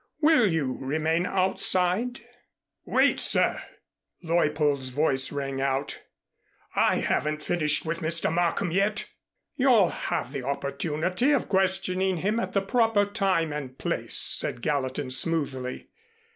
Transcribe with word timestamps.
Will 0.19 0.51
you 0.51 0.79
remain 0.81 1.27
outside?" 1.27 2.21
"Wait, 2.85 3.19
sir!" 3.19 3.61
Leuppold's 4.23 4.89
voice 4.89 5.31
rang 5.31 5.61
out. 5.61 5.99
"I 6.75 6.95
haven't 6.95 7.43
finished 7.43 7.85
with 7.85 7.99
Mr. 7.99 8.33
Markham 8.33 8.71
yet." 8.71 9.05
"You'll 9.57 9.89
have 9.89 10.31
the 10.31 10.41
opportunity 10.43 11.31
of 11.33 11.47
questioning 11.47 12.17
him 12.17 12.39
at 12.39 12.53
the 12.53 12.63
proper 12.63 13.05
time 13.05 13.53
and 13.53 13.77
place," 13.77 14.17
said 14.17 14.63
Gallatin 14.63 15.11
smoothly. 15.11 15.89